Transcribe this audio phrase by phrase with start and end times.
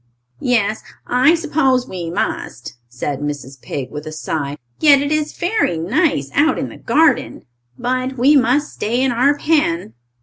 [0.39, 3.61] "Yes, I suppose we must," said Mrs.
[3.61, 4.57] Pig, with a sigh.
[4.79, 7.45] "Yet it is very nice out in the garden.
[7.77, 9.93] But we must stay in our pen."